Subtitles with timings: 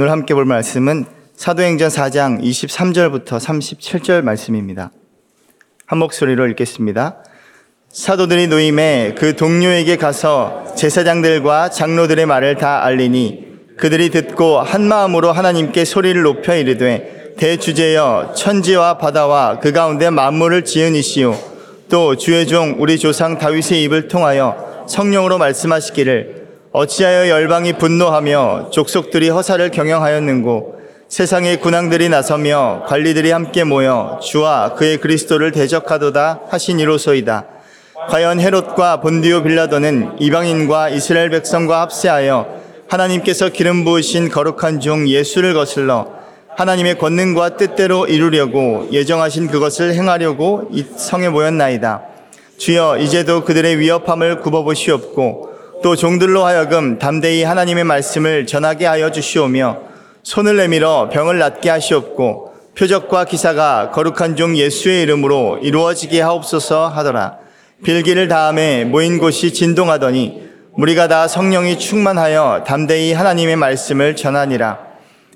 [0.00, 4.92] 오늘 함께 볼 말씀은 사도행전 4장 23절부터 37절 말씀입니다.
[5.86, 7.16] 한 목소리로 읽겠습니다.
[7.90, 15.84] 사도들이 노임에 그 동료에게 가서 제사장들과 장로들의 말을 다 알리니 그들이 듣고 한 마음으로 하나님께
[15.84, 21.34] 소리를 높여 이르되 대주제여 천지와 바다와 그 가운데 만물을 지으니시오
[21.88, 26.37] 또 주의 종 우리 조상 다윗의 입을 통하여 성령으로 말씀하시기를
[26.72, 30.76] 어찌하여 열방이 분노하며 족속들이 허사를 경영하였는고
[31.08, 37.46] 세상의 군왕들이 나서며 관리들이 함께 모여 주와 그의 그리스도를 대적하도다 하신 이로소이다.
[38.10, 46.08] 과연 헤롯과 본디오 빌라도는 이방인과 이스라엘 백성과 합세하여 하나님께서 기름 부으신 거룩한 종 예수를 거슬러
[46.56, 52.02] 하나님의 권능과 뜻대로 이루려고 예정하신 그것을 행하려고 이 성에 모였나이다.
[52.58, 55.48] 주여 이제도 그들의 위협함을 굽어보시옵고
[55.80, 59.78] 또 종들로 하여금 담대히 하나님의 말씀을 전하게 하여 주시오며
[60.24, 67.38] 손을 내밀어 병을 낫게 하시옵고 표적과 기사가 거룩한 종 예수의 이름으로 이루어지게 하옵소서 하더라.
[67.84, 74.78] 빌기를 다음에 모인 곳이 진동하더니 무리가 다 성령이 충만하여 담대히 하나님의 말씀을 전하니라.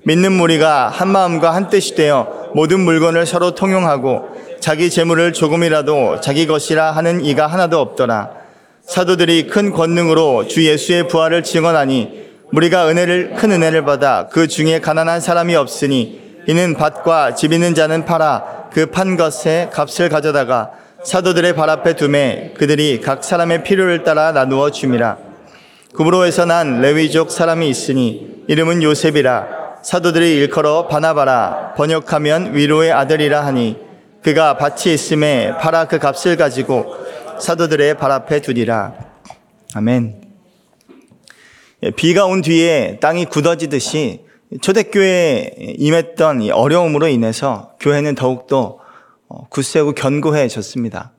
[0.04, 4.28] 믿는 무리가 한 마음과 한 뜻이 되어 모든 물건을 서로 통용하고
[4.60, 8.41] 자기 재물을 조금이라도 자기 것이라 하는 이가 하나도 없더라.
[8.86, 15.20] 사도들이 큰 권능으로 주 예수의 부활을 증언하니 우리가 은혜를 큰 은혜를 받아 그 중에 가난한
[15.20, 20.72] 사람이 없으니 이는 밭과 집 있는 자는 팔아 그 판 것에 값을 가져다가
[21.04, 25.16] 사도들의 발 앞에 두매 그들이 각 사람의 필요를 따라 나누어 줌이라.
[25.94, 29.46] 구브로에서 난 레위족 사람이 있으니 이름은 요셉이라
[29.82, 33.76] 사도들이 일컬어 바나바라 번역하면 위로의 아들이라 하니
[34.22, 36.96] 그가 밭이 있음에 팔아 그 값을 가지고
[37.42, 38.94] 사도들의 발 앞에 두리라.
[39.74, 40.22] 아멘.
[41.82, 44.24] 예, 비가 온 뒤에 땅이 굳어지듯이
[44.60, 48.78] 초대교회에 임했던 어려움으로 인해서 교회는 더욱더
[49.28, 51.12] 어, 굳세고 견고해졌습니다.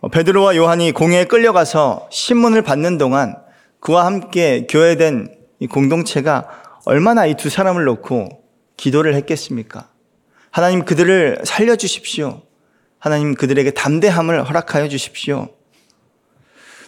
[0.00, 3.36] 어, 베드로와 요한이 공회에 끌려가서 신문을 받는 동안
[3.80, 5.34] 그와 함께 교회된
[5.70, 6.48] 공동체가
[6.86, 8.42] 얼마나 이 두 사람을 놓고
[8.76, 9.88] 기도를 했겠습니까?
[10.50, 12.42] 하나님 그들을 살려주십시오.
[13.04, 15.50] 하나님 그들에게 담대함을 허락하여 주십시오.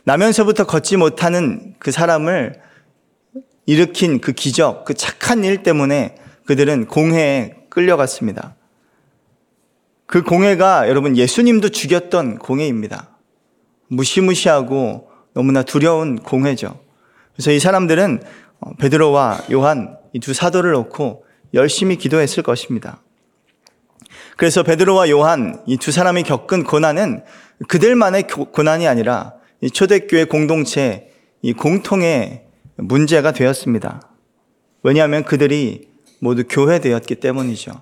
[0.05, 2.59] 나면서부터 걷지 못하는 그 사람을
[3.67, 6.15] 일으킨 그 기적, 그 착한 일 때문에
[6.47, 8.57] 그들은 공회에 끌려갔습니다.
[10.07, 13.19] 그 공회가 여러분 예수님도 죽였던 공회입니다.
[13.89, 16.81] 무시무시하고 너무나 두려운 공회죠.
[17.35, 18.23] 그래서 이 사람들은
[18.61, 23.03] 어, 베드로와 요한 이 두 사도를 놓고 열심히 기도했을 것입니다.
[24.37, 27.23] 그래서 베드로와 요한 이 두 사람이 겪은 고난은
[27.69, 31.11] 그들만의 고난이 아니라 이 초대교회 공동체
[31.43, 32.45] 이 공통의
[32.77, 34.03] 문제가 되었습니다.
[34.83, 35.89] 왜냐하면 그들이
[36.21, 37.73] 모두 교회되었기 때문이죠.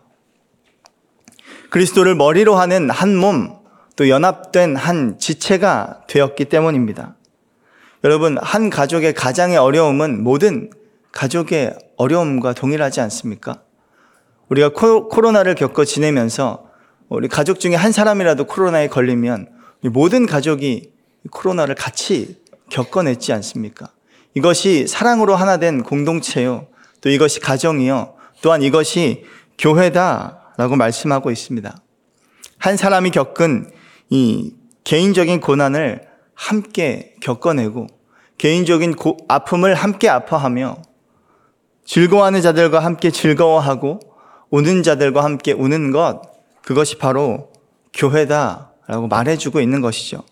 [1.70, 3.58] 그리스도를 머리로 하는 한 몸,
[3.96, 7.16] 또 연합된 한 지체가 되었기 때문입니다.
[8.04, 10.70] 여러분, 한 가족의 가장의 어려움은 모든
[11.10, 13.63] 가족의 어려움과 동일하지 않습니까?
[14.48, 16.66] 우리가 코로나를 겪어 지내면서
[17.08, 19.48] 우리 가족 중에 한 사람이라도 코로나에 걸리면
[19.82, 20.92] 모든 가족이
[21.30, 23.88] 코로나를 같이 겪어냈지 않습니까?
[24.34, 26.66] 이것이 사랑으로 하나 된 공동체요.
[27.00, 28.14] 또 이것이 가정이요.
[28.42, 29.24] 또한 이것이
[29.58, 31.76] 교회다라고 말씀하고 있습니다.
[32.58, 33.70] 한 사람이 겪은
[34.10, 36.02] 이 개인적인 고난을
[36.34, 37.86] 함께 겪어내고
[38.38, 40.82] 개인적인 고, 아픔을 함께 아파하며
[41.84, 44.00] 즐거워하는 자들과 함께 즐거워하고
[44.54, 46.22] 우는 자들과 함께 우는 것
[46.62, 47.50] 그것이 바로
[47.92, 50.22] 교회다라고 말해주고 있는 것이죠.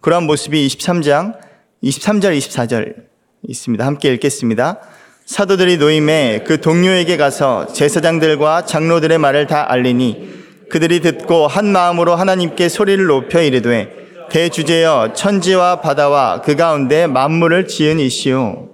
[0.00, 1.36] 그러한 모습이 23장
[1.82, 2.94] 23절 24절
[3.42, 3.84] 있습니다.
[3.84, 4.78] 함께 읽겠습니다.
[5.26, 12.68] 사도들이 노임에 그 동료에게 가서 제사장들과 장로들의 말을 다 알리니 그들이 듣고 한 마음으로 하나님께
[12.68, 13.92] 소리를 높여 이르되
[14.30, 18.68] 대주제여 천지와 바다와 그 가운데 만물을 지은 이시오.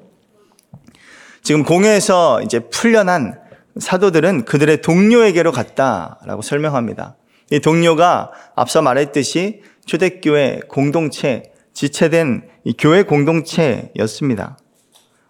[1.43, 3.44] 지금 공회에서 이제 풀려난
[3.78, 7.16] 사도들은 그들의 동료에게로 갔다라고 설명합니다.
[7.50, 14.59] 이 동료가 앞서 말했듯이 초대교회 공동체, 지체된 이 교회 공동체였습니다.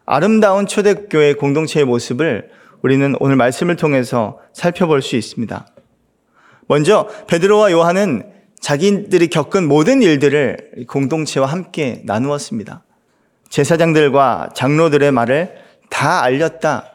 [0.06, 2.50] 아름다운 초대교회 공동체의 모습을
[2.82, 5.66] 우리는 오늘 말씀을 통해서 살펴볼 수 있습니다.
[6.66, 8.30] 먼저 베드로와 요한은
[8.60, 12.84] 자기들이 겪은 모든 일들을 공동체와 함께 나누었습니다.
[13.48, 15.54] 제사장들과 장로들의 말을
[15.90, 16.93] 다 알렸다.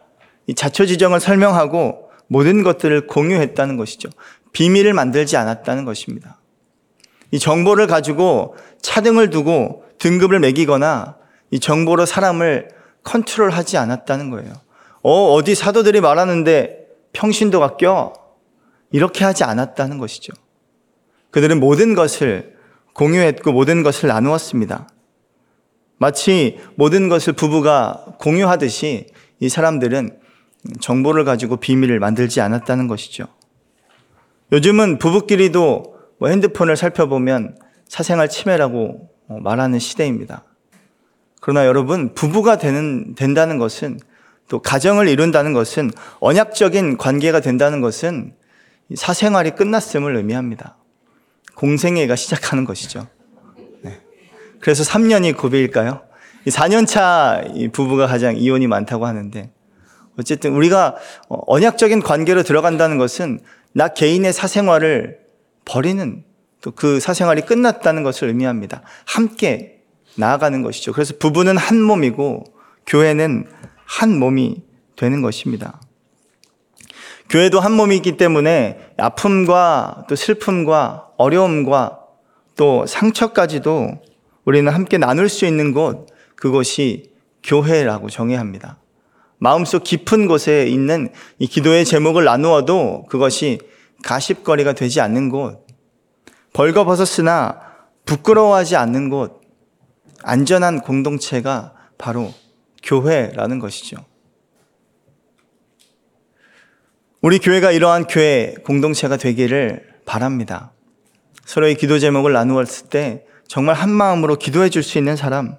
[0.49, 4.09] 이 자초 지정을 설명하고 모든 것들을 공유했다는 것이죠.
[4.51, 6.39] 비밀을 만들지 않았다는 것입니다.
[7.29, 11.17] 이 정보를 가지고 차등을 두고 등급을 매기거나
[11.51, 12.69] 이 정보로 사람을
[13.03, 14.53] 컨트롤하지 않았다는 거예요.
[15.03, 18.13] 어, 어디 사도들이 말하는데 평신도가 껴.
[18.91, 20.33] 이렇게 하지 않았다는 것이죠.
[21.29, 22.55] 그들은 모든 것을
[22.93, 24.89] 공유했고 모든 것을 나누었습니다.
[25.99, 30.17] 마치 모든 것을 부부가 공유하듯이 이 사람들은
[30.79, 33.25] 정보를 가지고 비밀을 만들지 않았다는 것이죠.
[34.51, 37.57] 요즘은 부부끼리도 뭐 핸드폰을 살펴보면
[37.87, 40.43] 사생활 침해라고 말하는 시대입니다.
[41.41, 43.99] 그러나 여러분, 부부가 되는, 된다는 것은
[44.49, 48.33] 또 가정을 이룬다는 것은 언약적인 관계가 된다는 것은
[48.93, 50.77] 사생활이 끝났음을 의미합니다.
[51.55, 53.07] 공생애가 시작하는 것이죠.
[53.81, 53.99] 네.
[54.59, 56.01] 그래서 3년이 고비일까요?
[56.47, 59.51] 4년차 부부가 가장 이혼이 많다고 하는데
[60.19, 60.95] 어쨌든 우리가
[61.29, 63.39] 언약적인 관계로 들어간다는 것은
[63.73, 65.19] 나 개인의 사생활을
[65.65, 66.23] 버리는
[66.61, 68.81] 또 그 사생활이 끝났다는 것을 의미합니다.
[69.05, 69.81] 함께
[70.15, 70.91] 나아가는 것이죠.
[70.91, 72.43] 그래서 부부는 한 몸이고
[72.85, 73.47] 교회는
[73.85, 74.63] 한 몸이
[74.95, 75.79] 되는 것입니다.
[77.29, 81.99] 교회도 한 몸이기 때문에 아픔과 또 슬픔과 어려움과
[82.55, 83.91] 또 상처까지도
[84.45, 87.11] 우리는 함께 나눌 수 있는 곳, 그것이
[87.43, 88.79] 교회라고 정해야 합니다.
[89.39, 91.09] 마음속 깊은 곳에 있는
[91.39, 93.59] 이 기도의 제목을 나누어도 그것이
[94.03, 95.65] 가십거리가 되지 않는 곳,
[96.53, 97.61] 벌거벗었으나
[98.05, 99.41] 부끄러워하지 않는 곳,
[100.23, 102.33] 안전한 공동체가 바로
[102.83, 103.97] 교회라는 것이죠.
[107.21, 110.71] 우리 교회가 이러한 교회 공동체가 되기를 바랍니다.
[111.45, 115.55] 서로의 기도 제목을 나누었을 때 정말 한 마음으로 기도해 줄 수 있는 사람,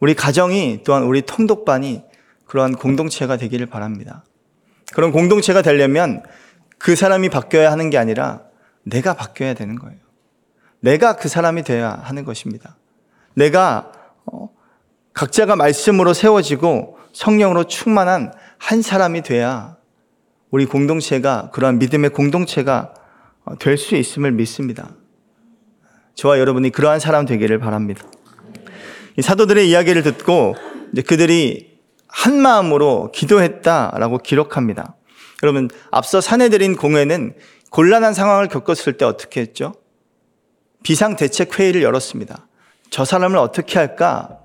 [0.00, 2.02] 우리 가정이 또한 우리 통독반이
[2.52, 4.26] 그러한 공동체가 되기를 바랍니다.
[4.92, 6.22] 그런 공동체가 되려면
[6.76, 8.42] 그 사람이 바뀌어야 하는 게 아니라
[8.82, 9.96] 내가 바뀌어야 되는 거예요.
[10.80, 12.76] 내가 그 사람이 되어야 하는 것입니다.
[13.32, 13.92] 내가
[14.26, 14.50] 어,
[15.14, 19.78] 각자가 말씀으로 세워지고 성령으로 충만한 한 사람이 돼야
[20.50, 22.92] 우리 공동체가 그러한 믿음의 공동체가
[23.46, 24.90] 어, 될수 있음을 믿습니다.
[26.16, 28.04] 저와 여러분이 그러한 사람 되기를 바랍니다.
[29.18, 30.54] 사도들의 이야기를 듣고
[31.06, 31.71] 그들이
[32.12, 34.96] 한 마음으로 기도했다라고 기록합니다.
[35.42, 37.34] 여러분, 앞서 사내들인 공회는
[37.70, 39.74] 곤란한 상황을 겪었을 때 어떻게 했죠?
[40.84, 42.46] 비상대책회의를 열었습니다.
[42.90, 44.38] 저 사람을 어떻게 할까?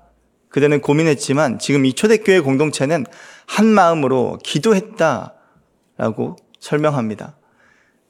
[0.48, 3.04] 그대는 고민했지만 지금 이 초대교회 공동체는
[3.46, 7.36] 한 마음으로 기도했다라고 설명합니다.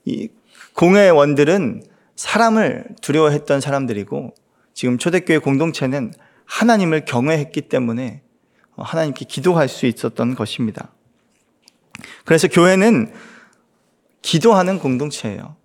[0.04, 0.28] 이
[0.74, 1.82] 공회원들은
[2.14, 4.34] 사람을 두려워했던 사람들이고
[4.72, 6.12] 지금 초대교회 공동체는
[6.44, 8.22] 하나님을 경외했기 때문에
[8.82, 10.90] 하나님께 기도할 수 있었던 것입니다.
[12.24, 13.12] 그래서 교회는
[14.22, 15.56] 기도하는 공동체예요.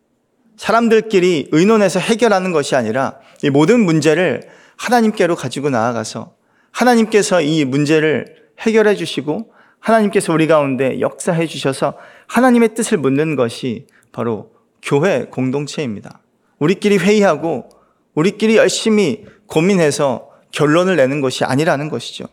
[0.57, 6.33] 사람들끼리 의논해서 해결하는 것이 아니라 이 모든 문제를 하나님께로 가지고 나아가서
[6.71, 14.53] 하나님께서 이 문제를 해결해 주시고 하나님께서 우리 가운데 역사해 주셔서 하나님의 뜻을 묻는 것이 바로
[14.81, 16.21] 교회 공동체입니다.
[16.59, 17.69] 우리끼리 회의하고
[18.15, 22.25] 우리끼리 열심히 고민해서 결론을 내는 것이 아니라는 것이죠.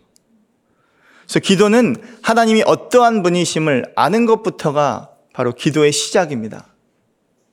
[1.31, 6.67] 그래서 기도는 하나님이 어떠한 분이심을 아는 것부터가 바로 기도의 시작입니다.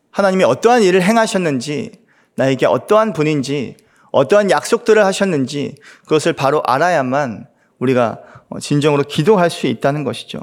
[0.10, 1.92] 하나님이 어떠한 일을 행하셨는지,
[2.34, 3.78] 나에게 어떠한 분인지,
[4.10, 5.76] 어떠한 약속들을 하셨는지
[6.06, 7.46] 그것을 바로 알아야만
[7.78, 8.20] 우리가
[8.60, 10.40] 진정으로 기도할 수 있다는 것이죠.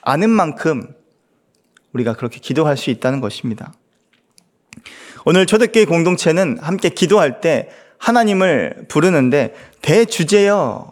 [0.00, 0.94] 아는 만큼
[1.94, 3.72] 우리가 그렇게 기도할 수 있다는 것입니다.
[5.24, 10.91] 오늘 초대교회 공동체는 함께 기도할 때 하나님을 부르는데 대주제여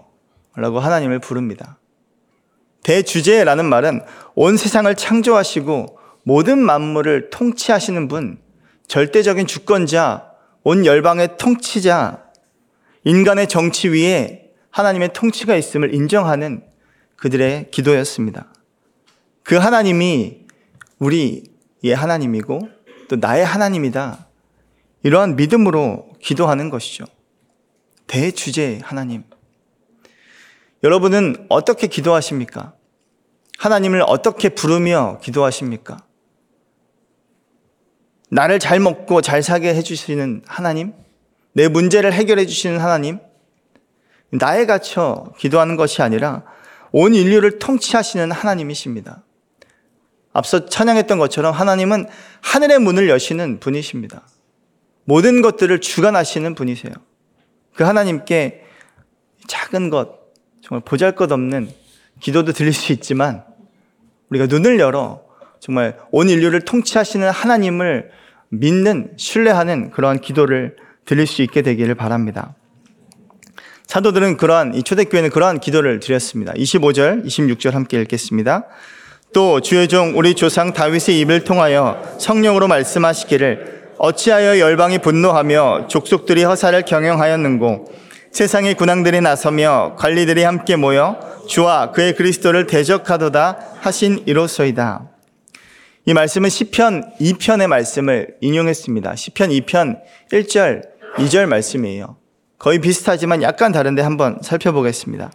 [0.56, 1.78] 라고 하나님을 부릅니다.
[2.82, 4.02] 대주제라는 말은
[4.34, 8.40] 온 세상을 창조하시고 모든 만물을 통치하시는 분,
[8.88, 10.30] 절대적인 주권자,
[10.62, 12.24] 온 열방의 통치자,
[13.04, 16.64] 인간의 정치 위에 하나님의 통치가 있음을 인정하는
[17.16, 18.52] 그들의 기도였습니다.
[19.42, 20.46] 그 하나님이
[20.98, 22.68] 우리의 하나님이고
[23.08, 24.26] 또 나의 하나님이다.
[25.02, 27.04] 이러한 믿음으로 기도하는 것이죠.
[28.06, 29.24] 대주제 하나님.
[30.82, 32.74] 여러분은 어떻게 기도하십니까?
[33.58, 35.98] 하나님을 어떻게 부르며 기도하십니까?
[38.30, 40.94] 나를 잘 먹고 잘 사게 해주시는 하나님?
[41.52, 43.18] 내 문제를 해결해 주시는 하나님?
[44.30, 46.44] 나에 갇혀 기도하는 것이 아니라
[46.92, 49.24] 온 인류를 통치하시는 하나님이십니다.
[50.32, 52.06] 앞서 찬양했던 것처럼 하나님은
[52.40, 54.22] 하늘의 문을 여시는 분이십니다.
[55.04, 56.92] 모든 것들을 주관하시는 분이세요.
[57.74, 58.64] 그 하나님께
[59.48, 60.19] 작은 것,
[60.62, 61.70] 정말 보잘 것 없는
[62.20, 63.44] 기도도 드릴 수 있지만
[64.30, 65.22] 우리가 눈을 열어
[65.58, 68.10] 정말 온 인류를 통치하시는 하나님을
[68.48, 72.54] 믿는, 신뢰하는 그러한 기도를 드릴 수 있게 되기를 바랍니다.
[73.86, 76.52] 사도들은 그러한 이 초대교회는 그러한 기도를 드렸습니다.
[76.52, 78.66] 25절, 26절 함께 읽겠습니다.
[79.32, 86.80] 또 주의 종 우리 조상 다윗의 입을 통하여 성령으로 말씀하시기를 어찌하여 열방이 분노하며 족속들이 허사를
[86.82, 87.92] 경영하였는고
[88.32, 91.18] 세상의 군왕들이 나서며 관리들이 함께 모여
[91.48, 95.08] 주와 그의 그리스도를 대적하도다 하신 이로소이다.
[96.06, 99.16] 이 말씀은 시편 2편의 말씀을 인용했습니다.
[99.16, 100.00] 시편 2편
[100.32, 100.82] 1절,
[101.16, 102.16] 2절 말씀이에요.
[102.58, 105.30] 거의 비슷하지만 약간 다른데 한번 살펴보겠습니다.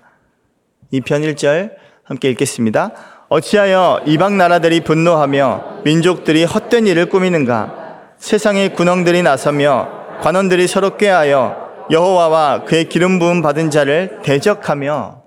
[0.93, 1.71] 2편 1절
[2.03, 2.91] 함께 읽겠습니다.
[3.27, 8.13] 어찌하여 이방 나라들이 분노하며 민족들이 헛된 일을 꾸미는가?
[8.19, 9.89] 세상의 군왕들이 나서며
[10.21, 15.23] 관원들이 서로 꾀하여 여호와와 그의 기름 부음 받은 자를 대적하며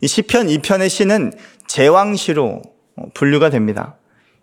[0.00, 1.32] 이 시편 2편의 시는
[1.66, 2.62] 제왕시로
[3.14, 3.96] 분류가 됩니다.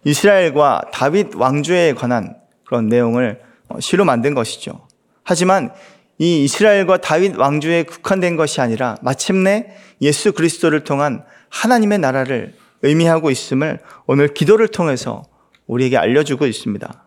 [0.03, 3.41] 이스라엘과 다윗 왕조에 관한 그런 내용을
[3.79, 4.87] 시로 만든 것이죠.
[5.23, 5.71] 하지만
[6.17, 9.67] 이 이스라엘과 다윗 왕조에 국한된 것이 아니라 마침내
[10.01, 15.23] 예수 그리스도를 통한 하나님의 나라를 의미하고 있음을 오늘 기도를 통해서
[15.67, 17.05] 우리에게 알려주고 있습니다.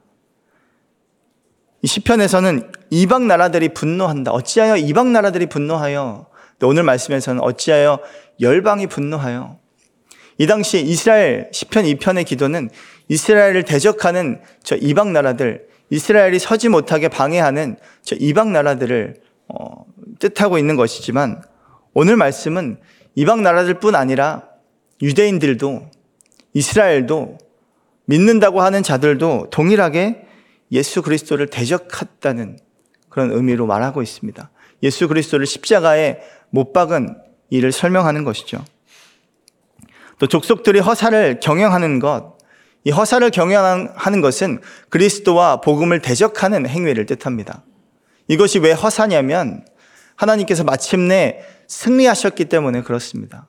[1.84, 4.32] 이 시편에서는 이방 나라들이 분노한다.
[4.32, 6.26] 어찌하여 이방 나라들이 분노하여
[6.62, 7.98] 오늘 말씀에서는 어찌하여
[8.40, 9.58] 열방이 분노하여
[10.38, 12.70] 이 당시 이스라엘 시편 2편의 기도는
[13.08, 19.16] 이스라엘을 대적하는 저 이방 나라들 이스라엘이 서지 못하게 방해하는 저 이방 나라들을
[19.48, 19.84] 어,
[20.20, 21.42] 뜻하고 있는 것이지만
[21.92, 22.78] 오늘 말씀은
[23.14, 24.44] 이방 나라들뿐 아니라
[25.02, 25.90] 유대인들도
[26.54, 27.36] 이스라엘도
[28.06, 30.23] 믿는다고 하는 자들도 동일하게
[30.74, 32.58] 예수 그리스도를 대적했다는
[33.08, 34.50] 그런 의미로 말하고 있습니다.
[34.82, 36.18] 예수 그리스도를 십자가에
[36.50, 37.16] 못 박은
[37.50, 38.62] 일을 설명하는 것이죠.
[40.18, 42.36] 또 족속들이 허사를 경영하는 것,
[42.84, 47.64] 이 허사를 경영하는 것은 그리스도와 복음을 대적하는 행위를 뜻합니다.
[48.28, 49.64] 이것이 왜 허사냐면
[50.16, 53.48] 하나님께서 마침내 승리하셨기 때문에 그렇습니다.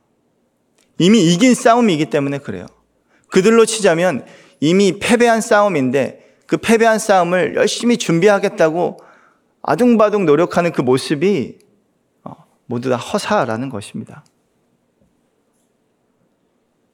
[1.00, 2.67] 이미 이긴 싸움이기 때문에 그래요.
[3.29, 4.25] 그들로 치자면
[4.60, 8.98] 이미 패배한 싸움인데 그 패배한 싸움을 열심히 준비하겠다고
[9.64, 11.58] 아둥바둥 노력하는 그 모습이
[12.24, 12.34] 어,
[12.68, 14.24] 모두 다 허사라는 것입니다.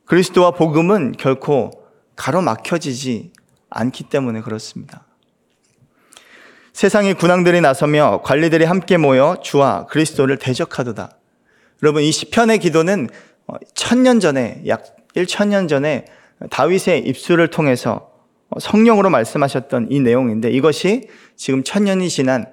[0.06, 1.72] 그리스도와 복음은 결코
[2.16, 3.34] 가로막혀지지
[3.70, 5.06] 않기 때문에 그렇습니다.
[6.74, 11.18] 세상의 군왕들이 나서며 관리들이 함께 모여 주와 그리스도를 대적하도다.
[11.84, 13.10] 여러분 이 시편의 기도는
[13.48, 14.84] 어, 천년 전에 약
[15.16, 16.06] 1천년 전에
[16.50, 18.11] 다윗의 입술을 통해서 어,
[18.60, 22.46] 성령으로 말씀하셨던 이 내용인데 이것이 지금 천년이 지난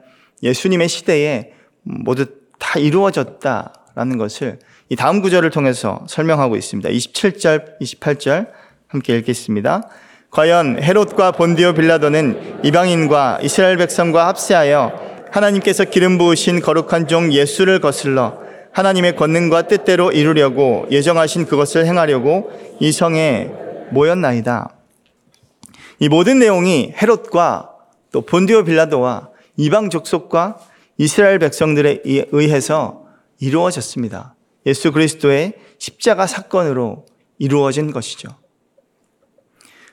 [0.43, 1.53] 예수님의 시대에
[1.83, 2.27] 모두
[2.59, 6.89] 다 이루어졌다라는 것을 이 다음 구절을 통해서 설명하고 있습니다.
[6.89, 8.49] 27절, 28절
[8.87, 9.89] 함께 읽겠습니다.
[10.31, 18.39] 과연 헤롯과 본디오 빌라도는 이방인과 이스라엘 백성과 합세하여 하나님께서 기름 부으신 거룩한 종 예수를 거슬러
[18.73, 22.51] 하나님의 권능과 뜻대로 이루려고 예정하신 그것을 행하려고
[22.81, 23.51] 이 성에
[23.91, 24.78] 모였나이다.
[26.01, 27.75] 이 모든 내용이 헤롯과
[28.13, 30.59] 또 본디오 빌라도와 이방 족속과
[30.97, 33.05] 이스라엘 백성들에 의해서
[33.41, 34.35] 이루어졌습니다.
[34.67, 37.07] 예수 그리스도의 십자가 사건으로
[37.39, 38.29] 이루어진 것이죠.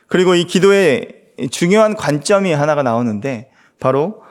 [0.07, 4.23] 그리고 이 기도의 중요한 관점이 하나가 나오는데 바로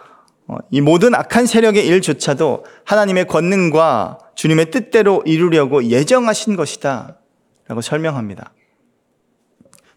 [0.46, 7.18] 어, 이 모든 악한 세력의 일조차도 하나님의 권능과 주님의 뜻대로 이루려고 예정하신 것이다.
[7.66, 8.52] 라고 설명합니다.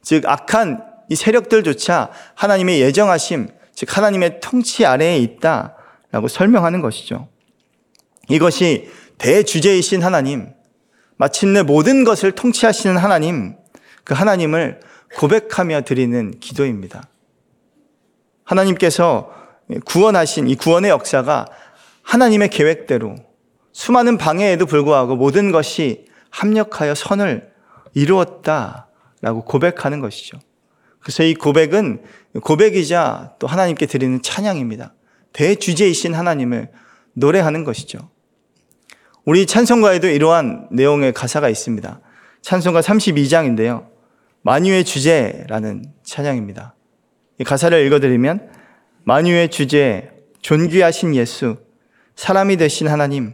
[0.02, 5.76] 즉, 악한 이 세력들조차 하나님의 예정하심, 즉, 하나님의 통치 아래에 있다.
[6.12, 7.28] 라고 설명하는 것이죠.
[8.30, 10.54] 이것이 대주제이신 하나님,
[11.18, 13.56] 마침내 모든 것을 통치하시는 하나님,
[14.04, 14.80] 그 하나님을
[15.16, 17.04] 고백하며 드리는 기도입니다.
[18.44, 19.32] 하나님께서
[19.86, 21.48] 구원하신 이 구원의 역사가
[22.04, 23.16] 하나님의 계획대로
[23.74, 27.52] 수많은 방해에도 불구하고 모든 것이 합력하여 선을
[27.94, 30.40] 이루었다라고 고백하는 것이죠.
[31.08, 32.04] 그래서 이 고백은
[32.44, 34.94] 고백이자 또 하나님께 드리는 찬양입니다.
[35.32, 36.70] 대주제이신 하나님을
[37.14, 38.10] 노래하는 것이죠.
[39.24, 42.02] 우리 찬송가에도 이러한 내용의 가사가 있습니다.
[42.42, 43.88] 찬송가 32장인데요.
[44.42, 46.76] 만유의 주제라는 찬양입니다.
[47.40, 48.50] 이 가사를 읽어드리면
[49.06, 50.12] 만유의 주제
[50.42, 51.56] 존귀하신 예수
[52.18, 53.34] 사람이 되신 하나님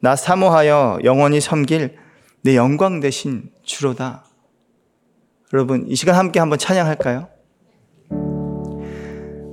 [0.00, 1.96] 나 사모하여 영원히 섬길
[2.42, 4.27] 내 영광 되신 주로다.
[5.52, 7.28] 여러분 이 시간 함께 한번 찬양할까요?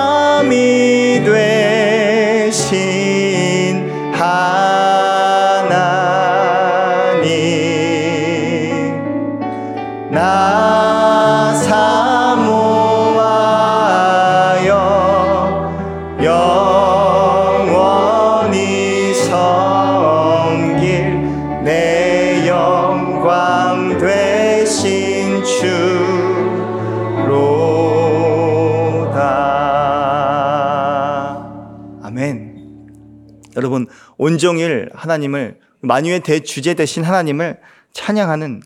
[34.31, 37.59] 온종일 하나님을 만유의 대주제 되신 하나님을
[37.93, 38.63] 찬양하는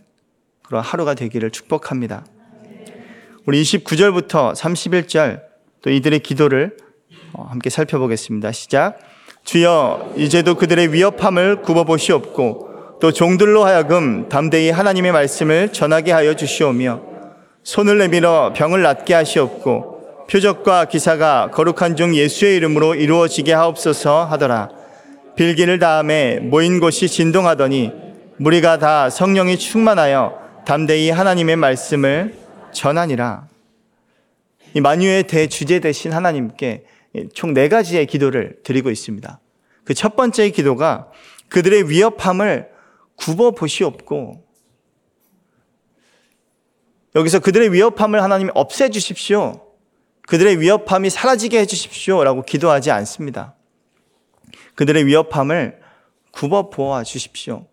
[0.62, 2.26] 그런 하루가 되기를 축복합니다.
[3.46, 5.40] 우리 29절부터 31절
[5.80, 6.76] 또 이들의 기도를
[7.32, 8.52] 어, 함께 살펴보겠습니다.
[8.52, 8.98] 시작.
[9.44, 17.02] 주여 이제도 그들의 위협함을 굽어보시옵고 또 종들로 하여금 담대히 하나님의 말씀을 전하게 하여 주시오며
[17.62, 24.83] 손을 내밀어 병을 낫게 하시옵고 표적과 기사가 거룩한 종 예수의 이름으로 이루어지게 하옵소서 하더라.
[25.36, 27.92] 빌기를 다음에 모인 곳이 진동하더니
[28.36, 32.36] 무리가 다 성령이 충만하여 담대히 하나님의 말씀을
[32.72, 33.48] 전하니라.
[34.74, 36.84] 이 만유의 대주제 되신 하나님께
[37.32, 39.40] 총 네 가지의 기도를 드리고 있습니다.
[39.84, 41.10] 그 첫 번째 기도가
[41.48, 42.68] 그들의 위협함을
[43.16, 44.42] 굽어 보시옵고
[47.14, 49.60] 여기서 그들의 위협함을 하나님이 없애 주십시오.
[50.26, 53.53] 그들의 위협함이 사라지게 해 주십시오라고 기도하지 않습니다.
[54.74, 55.80] 그들의 위협함을
[56.32, 57.66] 굽어 보아 주십시오.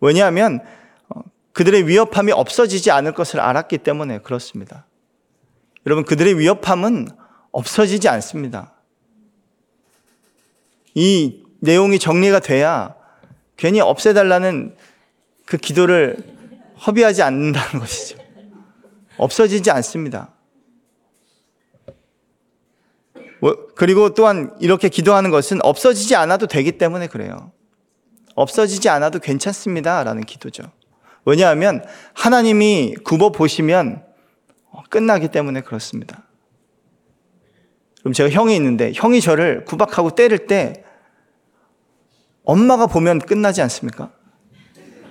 [0.00, 0.60] 왜냐하면
[1.08, 1.20] 어,
[1.52, 4.86] 그들의 위협함이 없어지지 않을 것을 알았기 때문에 그렇습니다.
[5.86, 7.08] 여러분, 그들의 위협함은
[7.52, 8.72] 없어지지 않습니다.
[10.94, 12.94] 이 내용이 정리가 돼야
[13.56, 14.76] 괜히 없애달라는
[15.44, 16.16] 그 기도를
[16.86, 18.18] 허비하지 않는다는 것이죠.
[19.16, 20.32] 없어지지 않습니다.
[23.14, 23.24] 뭐,
[23.74, 27.52] 그리고 또한 이렇게 기도하는 것은 없어지지 않아도 되기 때문에 그래요.
[28.34, 30.04] 없어지지 않아도 괜찮습니다.
[30.04, 30.64] 라는 기도죠.
[31.24, 34.04] 왜냐하면 하나님이 굽어 보시면
[34.90, 36.22] 끝나기 때문에 그렇습니다.
[38.00, 40.84] 그럼 제가 형이 있는데 형이 저를 구박하고 때릴 때
[42.44, 44.12] 엄마가 보면 끝나지 않습니까?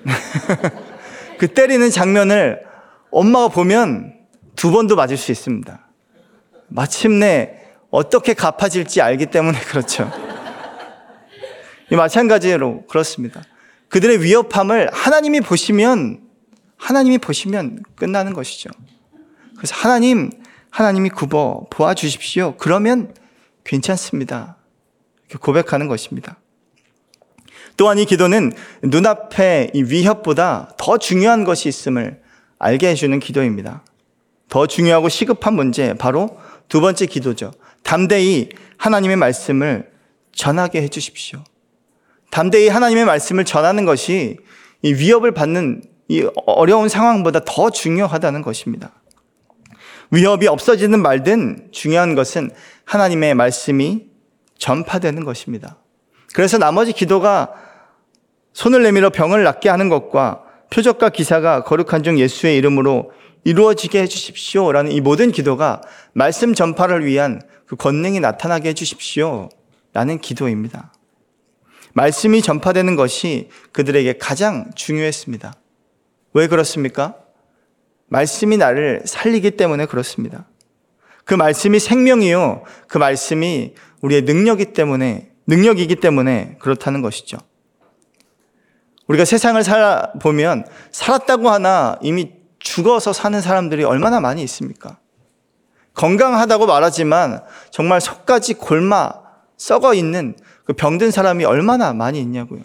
[1.38, 2.64] 그 때리는 장면을
[3.12, 4.14] 엄마가 보면
[4.56, 5.86] 두 번도 맞을 수 있습니다.
[6.70, 7.64] 마침내
[7.96, 10.12] 어떻게 갚아질지 알기 때문에 그렇죠.
[11.90, 13.42] 마찬가지로 그렇습니다.
[13.88, 16.20] 그들의 위협함을 하나님이 보시면
[16.76, 18.70] 하나님이 보시면 끝나는 것이죠.
[19.56, 20.30] 그래서 하나님
[20.72, 22.56] 하나님이 굽어 보아 주십시오.
[22.58, 23.16] 그러면
[23.64, 24.58] 괜찮습니다.
[25.30, 26.38] 이렇게 고백하는 것입니다.
[27.78, 28.52] 또한 이 기도는
[28.84, 32.22] 눈앞에 이 위협보다 더 중요한 것이 있음을
[32.60, 33.84] 알게 해주는 기도입니다.
[34.50, 37.52] 더 중요하고 시급한 문제, 바로 두 번째 기도죠.
[37.86, 39.89] 담대히 하나님의 말씀을
[40.34, 41.43] 전하게 해주십시오.
[42.32, 44.38] 담대히 하나님의 말씀을 전하는 것이
[44.82, 48.91] 이 위협을 받는 이 어려운 상황보다 더 중요하다는 것입니다.
[50.12, 52.52] 위협이 없어지는 말든 중요한 것은
[52.86, 54.08] 하나님의 말씀이
[54.58, 55.78] 전파되는 것입니다.
[56.34, 57.54] 그래서 나머지 기도가
[58.54, 63.12] 손을 내밀어 병을 낫게 하는 것과 표적과 기사가 거룩한 중 예수의 이름으로
[63.43, 64.71] 이루어지게 해주십시오.
[64.71, 65.82] 라는 이 모든 기도가
[66.13, 69.49] 말씀 전파를 위한 그 권능이 나타나게 해주십시오.
[69.93, 70.93] 라는 기도입니다.
[71.93, 75.54] 말씀이 전파되는 것이 그들에게 가장 중요했습니다.
[76.34, 77.15] 왜 그렇습니까?
[78.08, 80.47] 말씀이 나를 살리기 때문에 그렇습니다.
[81.23, 82.63] 그 말씀이 생명이요.
[82.88, 87.38] 그 말씀이 우리의 능력이 때문에, 능력이기 때문에 그렇다는 것이죠.
[89.08, 94.99] 우리가 세상을 살아보면 살았다고 하나 이미 죽어서 사는 사람들이 얼마나 많이 있습니까?
[95.96, 99.12] 건강하다고 말하지만 정말 속까지 골마
[99.58, 102.62] 썩어 있는 그 병든 사람이 얼마나 많이 있냐고요.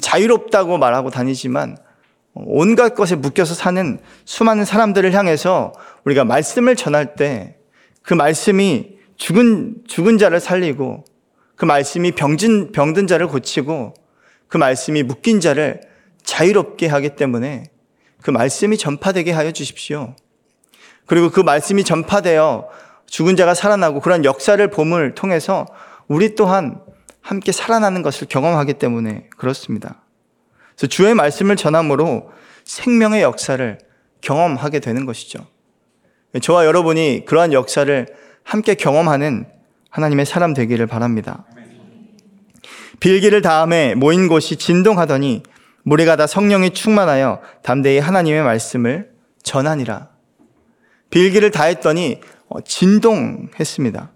[0.00, 1.76] 자유롭다고 말하고 다니지만
[2.34, 5.72] 온갖 것에 묶여서 사는 수많은 사람들을 향해서
[6.04, 7.60] 우리가 말씀을 전할 때
[8.02, 11.04] 그 말씀이 죽은, 죽은 자를 살리고
[11.56, 13.94] 그 말씀이 병진, 병든 자를 고치고
[14.48, 15.80] 그 말씀이 묶인 자를
[16.22, 17.64] 자유롭게 하기 때문에
[18.22, 20.16] 그 말씀이 전파되게 하여 주십시오.
[21.10, 22.68] 그리고 그 말씀이 전파되어
[23.06, 25.66] 죽은 자가 살아나고 그런 역사를 봄을 통해서
[26.06, 26.80] 우리 또한
[27.20, 30.02] 함께 살아나는 것을 경험하기 때문에 그렇습니다.
[30.76, 32.30] 그래서 주의 말씀을 전함으로
[32.62, 33.76] 생명의 역사를
[34.20, 35.44] 경험하게 되는 것이죠.
[36.40, 38.06] 저와 여러분이 그러한 역사를
[38.44, 39.48] 함께 경험하는
[39.90, 41.44] 하나님의 사람 되기를 바랍니다.
[43.00, 45.42] 빌기를 다음에 모인 곳이 진동하더니
[45.82, 49.10] 무리가 다 성령이 충만하여 담대히 하나님의 말씀을
[49.42, 50.19] 전하니라.
[51.10, 54.12] 빌기를 다 했더니 어, 진동했습니다.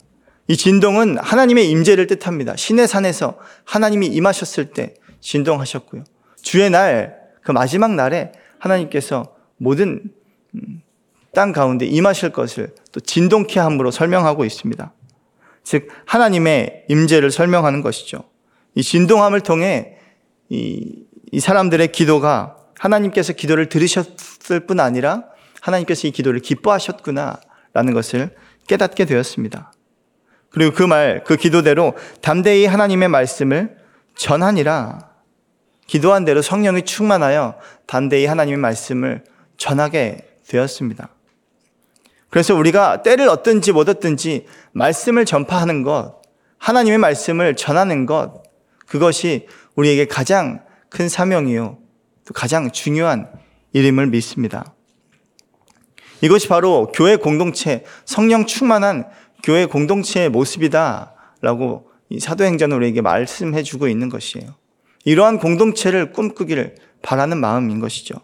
[0.49, 2.57] 이 진동은 하나님의 임재를 뜻합니다.
[2.57, 6.05] 신의 산에서 하나님이 임하셨을 때 진동하셨고요.
[6.43, 10.03] 주의 날, 그 마지막 날에 하나님께서 모든
[10.55, 10.83] 음,
[11.33, 14.93] 땅 가운데 임하실 것을 또 진동케 함으로 설명하고 있습니다.
[15.65, 18.25] 즉 하나님의 임재를 설명하는 것이죠.
[18.75, 19.97] 이 진동함을 통해
[20.51, 25.25] 이, 이 사람들의 기도가 하나님께서 기도를 들으셨을 뿐 아니라
[25.64, 28.37] 하나님께서 이 기도를 기뻐하셨구나라는 것을
[28.68, 29.72] 깨닫게 되었습니다.
[30.50, 33.77] 그리고 그 말, 그 기도대로 담대히 하나님의 말씀을
[34.14, 35.11] 전하니라.
[35.87, 39.24] 기도한 대로 성령이 충만하여 담대히 하나님의 말씀을
[39.57, 41.09] 전하게 되었습니다.
[42.29, 46.20] 그래서 우리가 때를 얻든지 못 얻든지 말씀을 전파하는 것,
[46.59, 48.42] 하나님의 말씀을 전하는 것,
[48.87, 51.79] 그것이 우리에게 가장 큰 사명이요.
[52.27, 53.31] 또 가장 중요한
[53.72, 54.74] 일임을 믿습니다.
[56.20, 59.05] 이것이 바로 교회 공동체, 성령 충만한
[59.42, 64.55] 교회 공동체의 모습이다라고 이 사도행전은 우리에게 말씀해 주고 있는 것이에요.
[65.05, 68.14] 이러한 공동체를 꿈꾸기를 바라는 마음인 것이죠.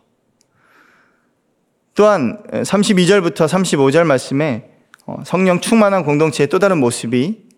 [1.95, 4.71] 또한 32절부터 35절 말씀에
[5.07, 7.49] 어, 성령 충만한 공동체의 또 다른 모습이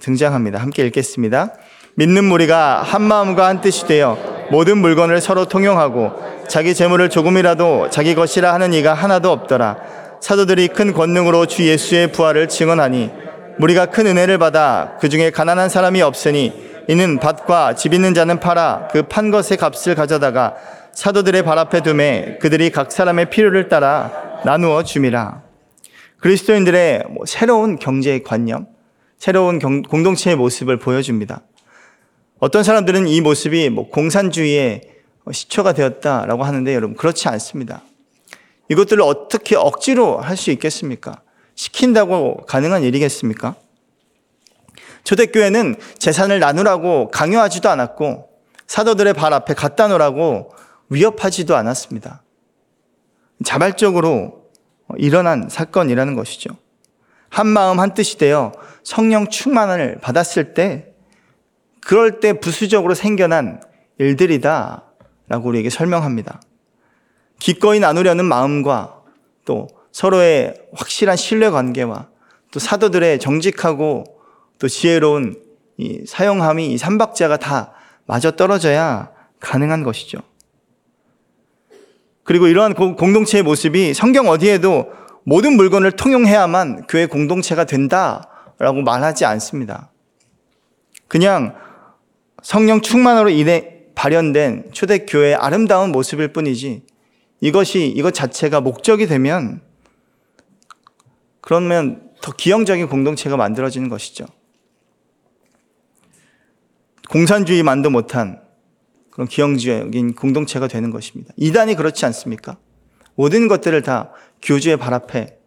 [0.00, 0.60] 등장합니다.
[0.60, 1.54] 함께 읽겠습니다.
[1.94, 6.12] 믿는 무리가 한 마음과 한 뜻이 되어 모든 물건을 서로 통용하고
[6.48, 9.76] 자기 재물을 조금이라도 자기 것이라 하는 이가 하나도 없더라.
[10.20, 13.10] 사도들이 큰 권능으로 주 예수의 부활을 증언하니
[13.60, 16.52] 우리가 큰 은혜를 받아 그 중에 가난한 사람이 없으니
[16.88, 20.54] 이는 밭과 집 있는 자는 팔아 그 판 것의 값을 가져다가
[20.92, 24.10] 사도들의 발 앞에 두매 그들이 각 사람의 필요를 따라
[24.44, 25.42] 나누어 줌이라.
[26.20, 28.66] 그리스도인들의 뭐 새로운 경제 관념,
[29.18, 31.42] 새로운 경, 공동체의 모습을 보여줍니다.
[32.40, 34.82] 어떤 사람들은 이 모습이 뭐 공산주의의
[35.30, 37.82] 시초가 되었다라고 하는데 여러분 그렇지 않습니다.
[38.68, 41.20] 이것들을 어떻게 억지로 할 수 있겠습니까?
[41.54, 43.56] 시킨다고 가능한 일이겠습니까?
[45.02, 48.28] 초대교회는 재산을 나누라고 강요하지도 않았고
[48.66, 50.52] 사도들의 발 앞에 갖다 놓으라고
[50.90, 52.22] 위협하지도 않았습니다.
[53.44, 54.50] 자발적으로
[54.96, 56.50] 일어난 사건이라는 것이죠.
[57.30, 58.52] 한 마음 한 뜻이 되어
[58.84, 60.87] 성령 충만을 받았을 때
[61.80, 63.60] 그럴 때 부수적으로 생겨난
[63.98, 64.84] 일들이다
[65.28, 66.40] 라고 우리에게 설명합니다.
[67.38, 69.02] 기꺼이 나누려는 마음과
[69.44, 72.08] 또 서로의 확실한 신뢰 관계와
[72.50, 74.04] 또 사도들의 정직하고
[74.58, 75.36] 또 지혜로운
[75.76, 77.72] 이 사용함이 이 삼박자가 다
[78.06, 79.10] 맞아 떨어져야
[79.40, 80.18] 가능한 것이죠.
[82.24, 84.92] 그리고 이러한 공동체의 모습이 성경 어디에도
[85.24, 89.90] 모든 물건을 통용해야만 교회 공동체가 된다라고 말하지 않습니다.
[91.06, 91.54] 그냥
[92.48, 96.82] 성령 충만으로 인해 발현된 초대교회의 아름다운 모습일 뿐이지
[97.42, 99.60] 이것이 이것 자체가 목적이 되면
[101.42, 104.24] 그러면 더 기형적인 공동체가 만들어지는 것이죠.
[107.10, 108.40] 공산주의만도 못한
[109.10, 111.34] 그런 기형적인 공동체가 되는 것입니다.
[111.36, 112.56] 이단이 그렇지 않습니까?
[113.14, 115.38] 모든 것들을 다 교주의 발 앞에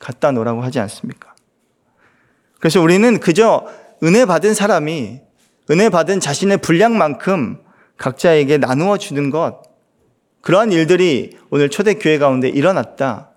[0.00, 1.36] 갖다 놓으라고 하지 않습니까?
[2.58, 3.64] 그래서 우리는 그저
[4.02, 5.27] 은혜 받은 사람이
[5.70, 7.62] 은혜 받은 자신의 분량만큼
[7.96, 9.62] 각자에게 나누어 주는 것,
[10.40, 13.30] 그러한 일들이 오늘 초대교회 가운데 일어났다.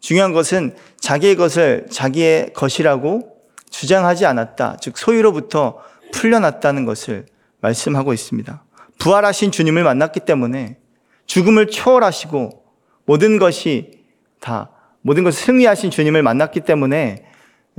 [0.00, 3.36] 중요한 것은 자기의 것을 자기의 것이라고
[3.70, 4.76] 주장하지 않았다.
[4.80, 7.26] 즉, 소유로부터 풀려났다는 것을
[7.60, 8.64] 말씀하고 있습니다.
[8.98, 10.78] 부활하신 주님을 만났기 때문에
[11.26, 12.64] 죽음을 초월하시고
[13.04, 14.04] 모든 것이
[14.40, 14.70] 다,
[15.02, 17.24] 모든 것을 승리하신 주님을 만났기 때문에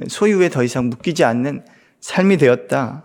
[0.08, 1.66] 소유에 더 이상 묶이지 않는
[2.00, 3.04] 삶이 되었다.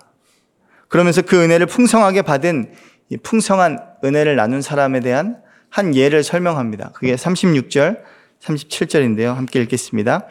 [0.95, 2.71] 그러면서 그 은혜를 풍성하게 받은
[3.09, 6.93] 이 풍성한 은혜를 나눈 사람에 대한 한 예를 설명합니다.
[6.95, 7.99] 그게 36절,
[8.41, 9.35] 37절인데요.
[9.35, 10.29] 함께 읽겠습니다.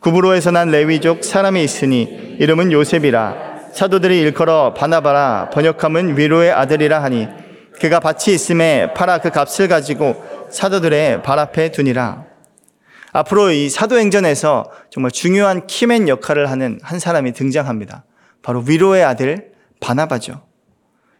[0.00, 7.28] 구브로에서 난 레위족 사람이 있으니 이름은 요셉이라 사도들이 일컬어 바나바라 번역함은 위로의 아들이라 하니
[7.78, 12.24] 그가 밭이 있음에 팔아 그 값을 가지고 사도들의 발 앞에 두니라.
[13.12, 18.06] 앞으로 이 사도행전에서 정말 중요한 키맨 역할을 하는 한 사람이 등장합니다.
[18.40, 20.46] 바로 위로의 아들 바나바죠.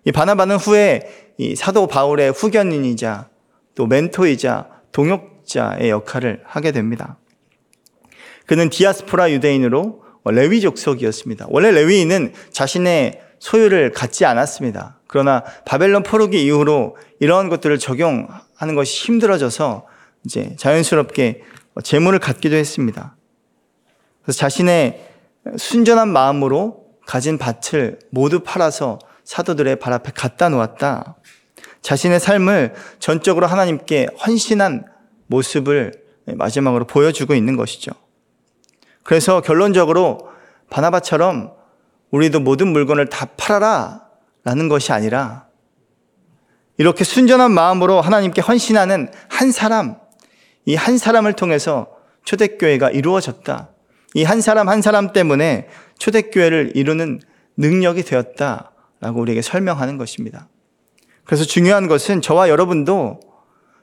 [0.05, 3.29] 이 바나바는 후에 이 사도 바울의 후견인이자
[3.75, 7.19] 또 멘토이자 동역자의 역할을 하게 됩니다.
[8.47, 11.47] 그는 디아스포라 유대인으로 레위 족속이었습니다.
[11.51, 15.01] 원래 레위인은 자신의 소유를 갖지 않았습니다.
[15.07, 19.87] 그러나 바벨론 포로기 이후로 이러한 것들을 적용하는 것이 힘들어져서
[20.25, 21.42] 이제 자연스럽게
[21.83, 23.16] 재물을 갖기도 했습니다.
[24.23, 25.07] 그래서 자신의
[25.57, 31.16] 순전한 마음으로 가진 밭을 모두 팔아서 사도들의 발 앞에 갖다 놓았다.
[31.81, 34.85] 자신의 삶을 전적으로 하나님께 헌신한
[35.29, 35.92] 모습을
[36.27, 37.92] 마지막으로 보여주고 있는 것이죠.
[39.05, 40.29] 그래서 결론적으로
[40.69, 41.53] 바나바처럼
[42.11, 44.03] 우리도 모든 물건을 다 팔아라
[44.45, 45.47] 라는 것이 아니라
[46.77, 49.97] 이렇게 순전한 마음으로 하나님께 헌신하는 한 사람,
[50.66, 51.88] 이 한 사람을 통해서
[52.25, 53.71] 초대교회가 이루어졌다.
[54.16, 57.20] 이 한 사람 한 사람 때문에 초대교회를 이루는
[57.59, 60.48] 능력이 되었다라고 우리에게 설명하는 것입니다.
[61.24, 63.20] 그래서 중요한 것은 저와 여러분도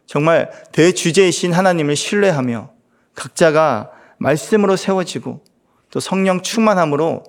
[0.07, 2.71] 정말 대주제이신 하나님을 신뢰하며
[3.13, 5.43] 각자가 말씀으로 세워지고
[5.91, 7.23] 또 성령 충만함으로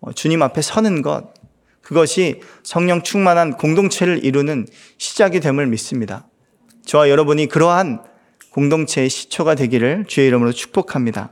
[0.00, 1.34] 어, 주님 앞에 서는 것,
[1.82, 4.66] 그것이 성령 충만한 공동체를 이루는
[4.96, 6.26] 시작이 됨을 믿습니다.
[6.86, 8.02] 저와 여러분이 그러한
[8.50, 11.30] 공동체의 시초가 되기를 주의 이름으로 축복합니다.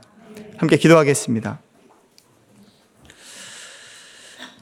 [0.57, 1.59] 함께 기도하겠습니다.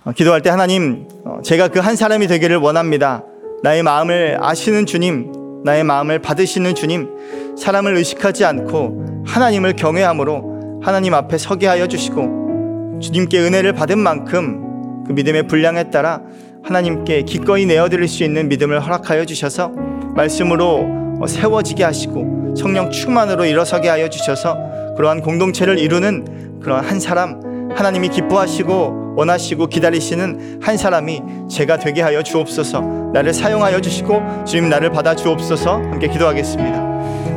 [0.06, 3.24] 어, 기도할 때 하나님, 어, 제가 그 한 사람이 되기를 원합니다.
[3.62, 5.32] 나의 마음을 아시는 주님,
[5.64, 13.40] 나의 마음을 받으시는 주님, 사람을 의식하지 않고 하나님을 경외함으로 하나님 앞에 서게 하여 주시고 주님께
[13.40, 16.22] 은혜를 받은 만큼 그 믿음의 분량에 따라
[16.64, 19.70] 하나님께 기꺼이 내어드릴 수 있는 믿음을 허락하여 주셔서
[20.16, 24.58] 말씀으로 세워지게 하시고 성령 충만으로 일어서게 하여 주셔서
[24.96, 27.42] 그러한 공동체를 이루는 그러한 한 사람
[27.76, 34.92] 하나님이 기뻐하시고 원하시고 기다리시는 한 사람이 제가 되게 하여 주옵소서 나를 사용하여 주시고 주님 나를
[34.92, 36.78] 받아 주옵소서 함께 기도하겠습니다.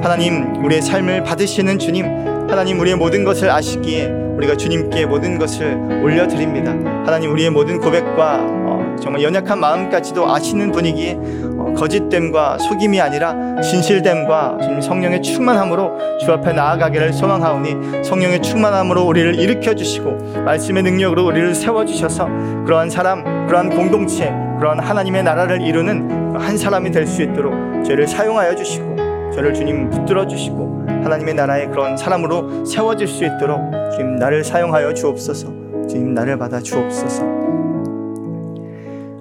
[0.02, 2.06] 하나님 우리의 삶을 받으시는 주님
[2.48, 6.72] 하나님 우리의 모든 것을 아시기에 우리가 주님께 모든 것을 올려드립니다.
[7.04, 11.45] 하나님 우리의 모든 고백과 어, 정말 연약한 마음까지도 아시는 분이기에 어,
[11.76, 19.74] 거짓됨과 속임이 아니라 진실됨과 주님 성령의 충만함으로 주 앞에 나아가기를 소망하오니 성령의 충만함으로 우리를 일으켜
[19.74, 22.26] 주시고 말씀의 능력으로 우리를 세워 주셔서
[22.64, 28.56] 그러한 사람, 그러한 공동체, 그러한 하나님의 나라를 이루는 한 사람이 될 수 있도록 저를 사용하여
[28.56, 28.96] 주시고
[29.34, 33.60] 저를 주님 붙들어 주시고 하나님의 나라의 그런 사람으로 세워질 수 있도록
[33.92, 35.46] 주님 나를 사용하여 주옵소서.
[35.88, 37.22] 주님 나를 받아 주옵소서.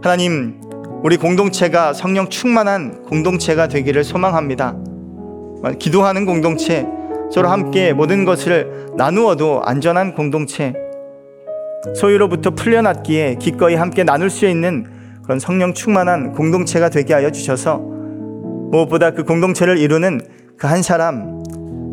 [0.01, 0.59] 하나님
[1.05, 4.75] 우리 공동체가 성령 충만한 공동체가 되기를 소망합니다.
[5.77, 6.87] 기도하는 공동체,
[7.31, 10.73] 서로 함께 모든 것을 나누어도 안전한 공동체,
[11.93, 14.87] 소유로부터 풀려났기에 기꺼이 함께 나눌 수 있는
[15.21, 20.21] 그런 성령 충만한 공동체가 되게 하여 주셔서 무엇보다 그 공동체를 이루는
[20.57, 21.43] 그 한 사람,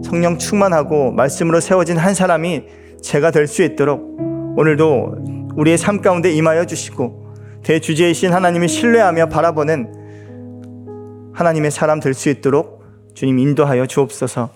[0.03, 2.63] 성령 충만하고 말씀으로 세워진 한 사람이
[3.03, 7.22] 제가 될 수 있도록 오늘도 우리의 삶 가운데 임하여 주시고
[7.63, 12.83] 대주제이신 하나님을 신뢰하며 바라보는 하나님의 사람 될 수 있도록
[13.15, 14.51] 주님 인도하여 주옵소서.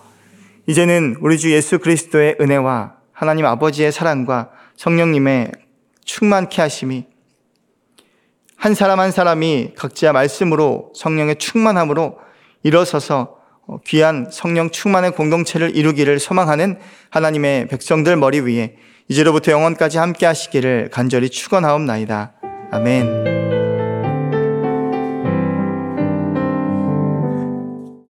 [0.67, 5.51] 이제는 우리 주 예수 그리스도의 은혜와 하나님 아버지의 사랑과 성령님의
[6.03, 7.05] 충만케 하심이
[8.57, 12.17] 한 사람 한 사람이 각자 말씀으로 성령의 충만함으로
[12.63, 13.37] 일어서서
[13.85, 18.75] 귀한 성령 충만의 공동체를 이루기를 소망하는 하나님의 백성들 머리 위에
[19.07, 22.33] 이제로부터 영원까지 함께 하시기를 간절히 축원하옵나이다.
[22.71, 23.36] 아멘.